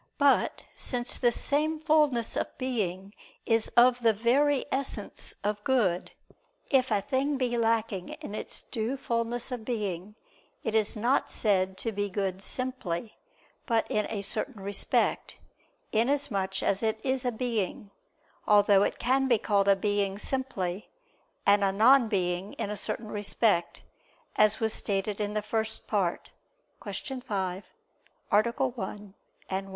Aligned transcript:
But 0.17 0.63
since 0.75 1.19
this 1.19 1.39
same 1.39 1.79
fulness 1.79 2.35
of 2.35 2.57
being 2.57 3.13
is 3.45 3.67
of 3.77 3.99
the 4.01 4.13
very 4.13 4.65
essence 4.71 5.35
of 5.43 5.63
good, 5.63 6.09
if 6.71 6.89
a 6.89 7.01
thing 7.01 7.37
be 7.37 7.55
lacking 7.55 8.09
in 8.17 8.33
its 8.33 8.61
due 8.61 8.97
fulness 8.97 9.51
of 9.51 9.63
being, 9.63 10.15
it 10.63 10.73
is 10.73 10.95
not 10.95 11.29
said 11.29 11.77
to 11.85 11.91
be 11.91 12.09
good 12.09 12.41
simply, 12.41 13.19
but 13.67 13.85
in 13.91 14.07
a 14.09 14.23
certain 14.23 14.59
respect, 14.63 15.37
inasmuch 15.91 16.63
as 16.63 16.81
it 16.81 16.99
is 17.03 17.23
a 17.23 17.31
being; 17.31 17.91
although 18.47 18.81
it 18.81 18.97
can 18.97 19.27
be 19.27 19.37
called 19.37 19.67
a 19.67 19.75
being 19.75 20.17
simply, 20.17 20.89
and 21.45 21.63
a 21.63 21.71
non 21.71 22.07
being 22.09 22.53
in 22.53 22.71
a 22.71 22.75
certain 22.75 23.09
respect, 23.11 23.83
as 24.35 24.59
was 24.59 24.73
stated 24.73 25.21
in 25.21 25.35
the 25.35 25.43
First 25.43 25.85
Part 25.85 26.31
(Q. 26.81 27.21
5, 27.21 27.65
A. 28.31 28.37
1, 28.67 29.13
ad 29.51 29.65
1). 29.65 29.69